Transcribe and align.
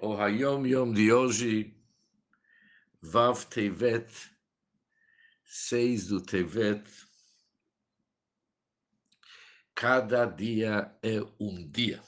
O 0.00 0.14
Hayom 0.14 0.64
Yom 0.64 0.92
de 0.92 1.12
hoje, 1.12 1.74
Vav 3.02 3.44
Tevet, 3.46 4.08
6 5.44 6.06
do 6.06 6.20
Tevet. 6.20 6.88
Cada 9.74 10.24
dia 10.24 10.96
é 11.02 11.20
um 11.40 11.68
dia. 11.68 12.00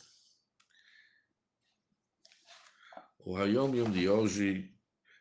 O 3.18 3.36
Hayom 3.36 3.74
Yom 3.74 3.90
de 3.90 4.08
hoje 4.08 4.72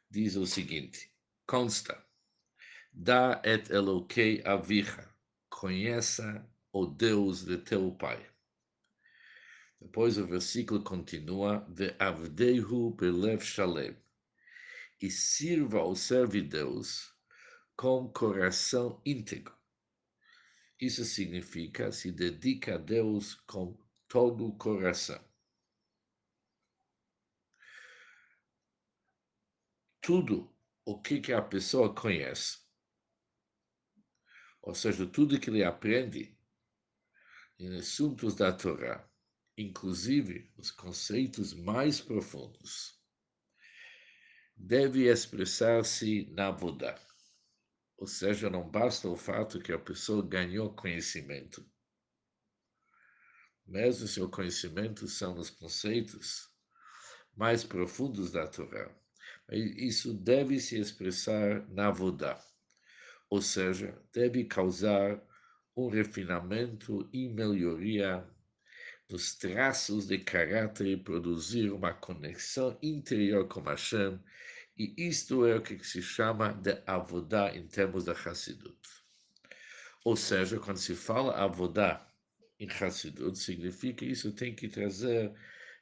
diz 0.08 0.36
o 0.36 0.46
seguinte: 0.46 1.12
consta, 1.48 2.06
dá 2.94 3.42
et 3.44 3.72
Elokei 3.72 4.44
avicha, 4.46 5.12
conheça 5.50 6.48
o 6.72 6.86
Deus 6.86 7.44
de 7.44 7.58
teu 7.58 7.92
pai. 7.96 8.30
Depois 9.80 10.18
o 10.18 10.27
versículo 10.27 10.84
continua: 10.84 11.66
de 11.70 11.96
avdehu 12.00 12.91
belev 12.91 13.42
shalem. 13.42 13.97
E 15.01 15.10
sirva 15.10 15.79
ao 15.79 15.96
serve 15.96 16.42
Deus 16.42 17.15
com 17.75 18.11
coração 18.11 19.01
íntegro. 19.06 19.57
Isso 20.79 21.06
significa 21.06 21.92
se 21.92 22.11
dedica 22.11 22.75
a 22.75 22.78
Deus 22.78 23.36
com 23.47 23.78
todo 24.07 24.47
o 24.47 24.57
coração. 24.57 25.23
Tudo 30.01 30.54
o 30.86 31.01
que, 31.01 31.21
que 31.21 31.32
a 31.32 31.42
pessoa 31.42 31.93
conhece, 31.93 32.59
ou 34.61 34.73
seja, 34.73 35.06
tudo 35.06 35.39
que 35.39 35.50
ele 35.50 35.64
aprende 35.64 36.38
em 37.59 37.78
assuntos 37.78 38.36
da 38.36 38.52
Torá, 38.52 39.09
inclusive 39.59 40.50
os 40.56 40.72
conceitos 40.72 41.54
mais 41.54 42.00
profundos, 42.00 42.98
deve 44.56 45.12
expressar-se 45.12 46.26
na 46.32 46.50
Vodá. 46.50 46.98
Ou 47.98 48.08
seja, 48.08 48.50
não 48.50 48.70
basta 48.70 49.10
o 49.10 49.18
fato 49.18 49.60
que 49.60 49.74
a 49.74 49.78
pessoa 49.78 50.26
ganhou 50.26 50.74
conhecimento. 50.74 51.70
Mesmo 53.68 54.08
se 54.08 54.22
o 54.22 54.30
conhecimento 54.30 55.06
são 55.10 55.38
os 55.38 55.50
conceitos 55.50 56.50
mais 57.36 57.62
profundos 57.62 58.32
da 58.32 58.48
Torá, 58.48 58.90
isso 59.52 60.14
deve 60.14 60.58
se 60.62 60.80
expressar 60.80 61.68
na 61.70 61.92
Vodá. 61.92 62.42
Ou 63.30 63.42
seja, 63.42 64.02
deve 64.14 64.46
causar 64.46 65.22
um 65.76 65.90
refinamento 65.90 67.10
e 67.12 67.28
melhoria 67.28 68.26
dos 69.10 69.36
traços 69.36 70.06
de 70.06 70.20
caráter 70.20 70.86
e 70.86 70.96
produzir 70.96 71.72
uma 71.72 71.94
conexão 71.94 72.78
interior 72.82 73.48
com 73.48 73.62
Hashem, 73.62 74.20
e 74.78 74.94
isto 74.98 75.46
é 75.46 75.56
o 75.58 75.62
que 75.62 75.84
se 75.84 76.02
chama 76.02 76.54
de 76.54 76.82
avodá 76.86 77.54
em 77.56 77.68
termos 77.68 78.06
da 78.06 78.14
Hassidut. 78.14 78.80
Ou 80.06 80.16
seja, 80.16 80.60
quando 80.60 80.78
se 80.78 80.96
fala 80.96 81.36
avodá 81.36 82.08
em 82.60 82.70
Hassidut, 82.70 83.38
significa 83.38 84.06
isso 84.06 84.32
tem 84.32 84.56
que 84.56 84.70
trazer 84.70 85.34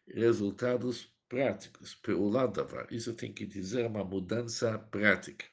resultados 0.08 1.14
práticos, 1.28 2.00
lado 2.08 2.66
Isso 2.89 3.14
tem 3.14 3.34
que 3.34 3.45
dizer 3.45 3.86
uma 3.86 4.06
mudança 4.06 4.80
prática. 4.80 5.45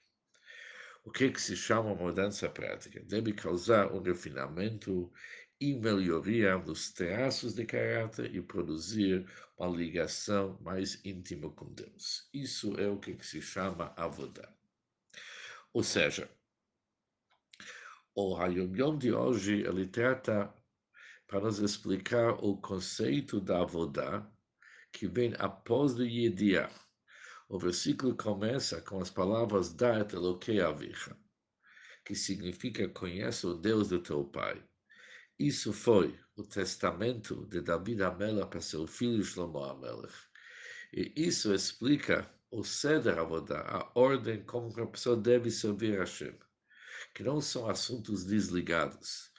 O 1.05 1.11
que, 1.11 1.31
que 1.31 1.41
se 1.41 1.57
chama 1.57 1.95
mudança 1.95 2.49
prática? 2.49 3.03
Deve 3.03 3.33
causar 3.33 3.93
um 3.93 4.01
refinamento 4.01 5.13
e 5.65 5.73
melhoria 5.73 6.59
dos 6.59 6.93
traços 6.93 7.55
de 7.55 7.65
caráter 7.65 8.35
e 8.35 8.43
produzir 8.43 9.27
uma 9.57 9.75
ligação 9.75 10.59
mais 10.61 11.03
íntima 11.03 11.51
com 11.53 11.73
Deus. 11.73 12.29
Isso 12.35 12.79
é 12.79 12.87
o 12.87 12.99
que 12.99 13.17
se 13.25 13.41
chama 13.41 13.95
avodá. 13.97 14.47
Ou 15.73 15.83
seja, 15.83 16.31
o 18.15 18.37
Hayom 18.37 18.77
Yom 18.77 18.99
de 18.99 19.11
hoje 19.11 19.63
ele 19.63 19.87
trata 19.87 20.53
para 21.27 21.41
nos 21.41 21.59
explicar 21.61 22.35
o 22.45 22.59
conceito 22.59 23.41
da 23.41 23.63
avodá 23.63 24.31
que 24.93 25.09
vem 25.09 25.33
após 25.39 25.95
o 25.95 26.05
Yediah. 26.05 26.71
O 27.49 27.59
versículo 27.59 28.15
começa 28.15 28.83
com 28.83 29.01
as 29.01 29.09
palavras 29.09 29.73
Da'at 29.73 30.15
Elokei 30.15 30.61
Avicha, 30.61 31.17
que 32.05 32.15
significa 32.15 32.87
conhece 32.87 33.47
o 33.47 33.55
Deus 33.55 33.89
de 33.89 33.99
teu 33.99 34.25
pai. 34.25 34.63
Isso 35.39 35.73
foi 35.73 36.17
o 36.37 36.45
testamento 36.45 37.47
de 37.47 37.61
David 37.61 38.03
Amelech 38.03 38.51
para 38.51 38.61
seu 38.61 38.87
filho 38.87 39.25
Shlomo 39.25 39.65
Amelech. 39.65 40.15
E 40.93 41.13
isso 41.17 41.53
explica 41.53 42.33
o 42.53 42.63
Seder 42.63 43.19
Avodah, 43.19 43.63
a 43.63 43.91
ordem 43.99 44.45
como 44.45 44.73
a 44.81 44.87
pessoa 44.87 45.17
deve 45.17 45.51
servir 45.51 45.97
a 45.97 46.05
Hashem, 46.05 46.39
que 47.13 47.25
não 47.25 47.41
são 47.41 47.69
assuntos 47.69 48.25
desligados, 48.25 49.33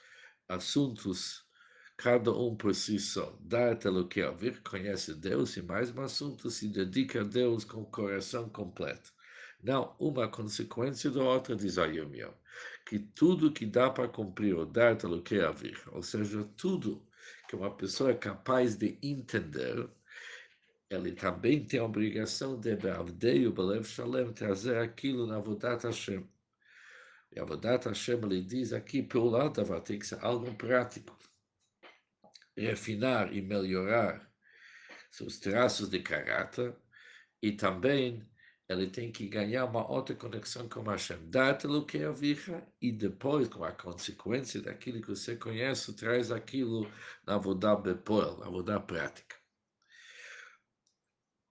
assuntos 0.46 1.46
cada 1.96 2.30
um 2.30 2.54
por 2.54 2.74
si 2.74 2.98
só. 2.98 3.34
Dá 3.40 3.70
o 3.72 4.06
que 4.06 4.22
ouvir, 4.22 4.62
conhece 4.62 5.14
Deus 5.14 5.56
e 5.56 5.62
mais 5.62 5.90
um 5.90 6.02
assunto 6.02 6.50
se 6.50 6.68
dedica 6.68 7.22
a 7.22 7.24
Deus 7.24 7.64
com 7.64 7.80
o 7.80 7.90
coração 7.90 8.50
completo. 8.50 9.15
Não 9.66 9.96
uma 9.98 10.28
consequência 10.28 11.10
da 11.10 11.24
outra, 11.24 11.56
diz 11.56 11.74
Yom 11.76 12.12
que 12.86 13.00
tudo 13.00 13.52
que 13.52 13.66
dá 13.66 13.90
para 13.90 14.06
cumprir 14.06 14.54
o 14.54 14.64
dar 14.64 14.96
o 15.04 15.20
que 15.20 15.40
haver, 15.40 15.82
ou 15.90 16.04
seja, 16.04 16.44
tudo 16.56 17.04
que 17.48 17.56
uma 17.56 17.76
pessoa 17.76 18.12
é 18.12 18.14
capaz 18.14 18.76
de 18.76 18.96
entender, 19.02 19.90
ele 20.88 21.10
também 21.10 21.64
tem 21.64 21.80
a 21.80 21.84
obrigação 21.84 22.60
de 22.60 22.74
o 23.44 23.52
Belev 23.52 23.84
Shalem, 23.84 24.32
trazer 24.32 24.78
aquilo 24.78 25.26
na 25.26 25.40
Vodat 25.40 25.82
Hashem. 25.82 26.24
E 27.32 27.40
a 27.40 27.44
Vodat 27.44 27.88
Hashem, 27.88 28.22
ele 28.22 28.42
diz 28.42 28.72
aqui, 28.72 29.02
pelo 29.02 29.30
lado, 29.30 29.64
vai 29.64 29.80
ter 29.80 29.98
que 29.98 30.06
ser 30.06 30.24
algo 30.24 30.54
prático. 30.54 31.18
Refinar 32.56 33.34
e 33.34 33.42
melhorar 33.42 34.30
seus 35.10 35.40
traços 35.40 35.90
de 35.90 35.98
caráter 35.98 36.72
e 37.42 37.50
também 37.50 38.24
ele 38.68 38.88
tem 38.88 39.12
que 39.12 39.28
ganhar 39.28 39.64
uma 39.64 39.88
outra 39.88 40.14
conexão 40.14 40.68
com 40.68 40.82
Hashem. 40.82 41.30
Dá-te 41.30 41.66
o 41.66 41.84
que 41.84 41.98
é 41.98 42.10
vicha 42.10 42.66
e 42.80 42.90
depois, 42.90 43.48
com 43.48 43.64
a 43.64 43.72
consequência 43.72 44.60
daquilo 44.60 45.00
que 45.00 45.08
você 45.08 45.36
conhece, 45.36 45.94
traz 45.94 46.32
aquilo 46.32 46.90
na 47.24 47.38
Vodá 47.38 47.76
Bepoel, 47.76 48.38
na 48.38 48.48
Vodá 48.48 48.80
prática. 48.80 49.36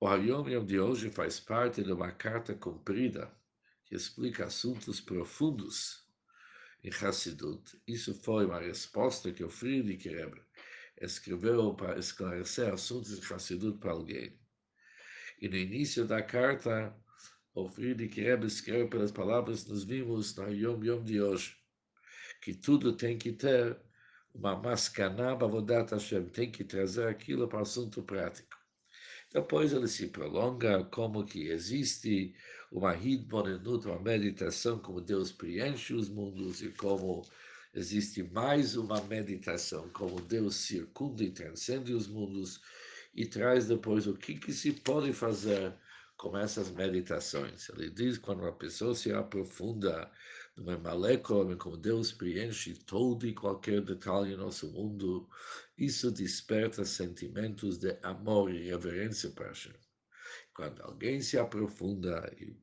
O 0.01 0.07
Hayom 0.07 0.47
Yom 0.49 0.65
de 0.65 0.77
hoje 0.77 1.09
faz 1.09 1.39
parte 1.39 1.81
de 1.81 1.91
uma 1.91 2.11
carta 2.11 2.53
comprida 2.53 3.31
que 3.85 3.95
explica 3.95 4.45
assuntos 4.45 4.99
profundos 4.99 6.05
em 6.83 6.89
Hassidut. 6.89 7.81
Isso 7.87 8.13
foi 8.13 8.45
uma 8.45 8.59
resposta 8.59 9.31
que 9.31 9.43
o 9.43 9.49
Friedrich 9.49 10.09
Rebbe 10.09 10.41
escreveu 10.99 11.73
para 11.73 11.97
esclarecer 11.97 12.73
assuntos 12.73 13.19
de 13.19 13.33
Hassidut 13.33 13.79
para 13.79 13.91
alguém. 13.91 14.37
E 15.39 15.47
no 15.47 15.55
início 15.55 16.05
da 16.05 16.21
carta, 16.21 16.95
o 17.55 17.69
Friedrich 17.69 18.19
Rebbe 18.19 18.47
escreve 18.47 18.89
pelas 18.89 19.13
palavras 19.13 19.63
que 19.63 19.69
nos 19.69 19.85
vimos 19.85 20.35
no 20.35 20.53
Yom 20.53 20.83
Yom 20.83 21.03
de 21.03 21.21
hoje, 21.21 21.55
que 22.41 22.53
tudo 22.53 22.91
tem 22.91 23.17
que 23.17 23.31
ter 23.31 23.79
uma 24.33 24.57
mascaná 24.57 25.33
bavodat 25.33 25.91
Hashem, 25.91 26.25
tem 26.25 26.51
que 26.51 26.65
trazer 26.65 27.07
aquilo 27.07 27.47
para 27.47 27.59
o 27.59 27.61
assunto 27.61 28.03
prático. 28.03 28.57
Depois 29.33 29.71
ele 29.71 29.87
se 29.87 30.07
prolonga 30.07 30.83
como 30.83 31.25
que 31.25 31.47
existe 31.47 32.35
uma 32.69 32.93
hidbonenut, 32.93 33.87
uma 33.87 33.99
meditação, 33.99 34.77
como 34.77 34.99
Deus 34.99 35.31
preenche 35.31 35.93
os 35.93 36.09
mundos 36.09 36.61
e 36.61 36.69
como 36.69 37.25
existe 37.73 38.21
mais 38.21 38.75
uma 38.75 39.01
meditação, 39.01 39.89
como 39.89 40.19
Deus 40.19 40.55
circunda 40.55 41.23
e 41.23 41.31
transcende 41.31 41.93
os 41.93 42.07
mundos 42.07 42.59
e 43.13 43.25
traz 43.25 43.65
depois 43.67 44.07
o 44.07 44.13
que, 44.13 44.35
que 44.35 44.51
se 44.51 44.73
pode 44.73 45.13
fazer 45.13 45.73
com 46.17 46.37
essas 46.37 46.71
meditações. 46.71 47.69
Ele 47.69 47.89
diz 47.89 48.17
quando 48.17 48.41
uma 48.41 48.53
pessoa 48.53 48.95
se 48.95 49.11
aprofunda 49.11 50.09
no 50.55 50.71
Emalekol, 50.71 51.55
como 51.57 51.75
Deus 51.75 52.11
preenche 52.11 52.73
todo 52.73 53.27
e 53.27 53.33
qualquer 53.33 53.81
detalhe 53.81 54.33
em 54.33 54.37
nosso 54.37 54.71
mundo, 54.71 55.27
isso 55.77 56.09
desperta 56.09 56.85
sentimentos 56.85 57.77
de 57.77 57.97
amor 58.01 58.53
e 58.53 58.69
reverência 58.69 59.29
para 59.31 59.49
Hashem. 59.49 59.73
Quando 60.53 60.81
alguém 60.81 61.19
se 61.21 61.37
aprofunda 61.37 62.33
e 62.39 62.55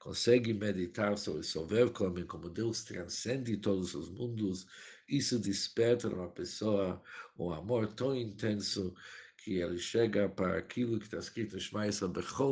consegue 0.00 0.52
meditar 0.52 1.16
sobre 1.16 1.44
Sover 1.44 1.90
como 1.90 2.50
Deus 2.50 2.82
transcende 2.82 3.56
todos 3.56 3.94
os 3.94 4.10
mundos, 4.10 4.66
isso 5.08 5.38
desperta 5.38 6.08
numa 6.08 6.28
pessoa 6.28 7.00
um 7.38 7.52
amor 7.52 7.86
tão 7.94 8.14
intenso 8.14 8.94
que 9.38 9.60
ele 9.60 9.78
chega 9.78 10.28
para 10.28 10.58
aquilo 10.58 10.98
que 10.98 11.04
está 11.04 11.18
escrito 11.18 11.56
em 11.56 11.60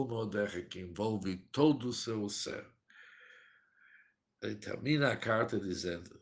Modecha, 0.08 0.62
que 0.62 0.80
envolve 0.80 1.36
todo 1.50 1.88
o 1.88 1.92
seu 1.92 2.28
ser. 2.28 2.66
Ele 4.40 4.54
termina 4.54 5.12
a 5.12 5.16
carta 5.16 5.58
dizendo 5.58 6.20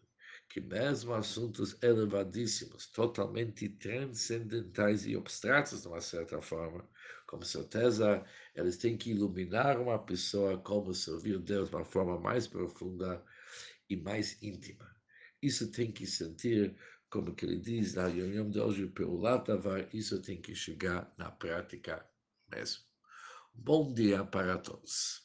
que 0.49 0.61
mesmo 0.61 1.13
assuntos 1.13 1.77
elevadíssimos, 1.83 2.87
totalmente 2.87 3.69
transcendentais 3.69 5.05
e 5.05 5.17
abstratos, 5.17 5.83
de 5.83 5.89
uma 5.89 6.01
certa 6.01 6.41
forma, 6.41 6.89
com 7.27 7.43
certeza 7.43 8.25
eles 8.55 8.77
têm 8.77 8.97
que 8.97 9.11
iluminar 9.11 9.81
uma 9.81 9.99
pessoa 9.99 10.57
como 10.59 10.95
servir 10.95 11.39
Deus 11.41 11.71
de 11.71 11.77
uma 11.77 11.85
forma 11.85 12.19
mais 12.19 12.47
profunda 12.47 13.23
e 13.91 13.97
mais 13.97 14.41
íntima. 14.43 14.95
Isso 15.43 15.71
tem 15.71 15.93
que 15.93 16.07
sentir, 16.07 16.75
como 17.15 17.33
que 17.33 17.47
ele 17.47 17.61
diz 17.61 17.95
na 17.95 18.09
reunião 18.09 18.51
de 18.51 18.59
hoje, 18.59 18.89
pelo 18.89 19.21
Latavar, 19.21 19.89
isso 19.95 20.21
tem 20.21 20.43
que 20.43 20.53
chegar 20.53 21.15
na 21.17 21.31
prática 21.31 22.05
mesmo. 22.51 22.83
Bom 23.55 23.95
dia 23.95 24.25
para 24.25 24.59
todos. 24.59 25.24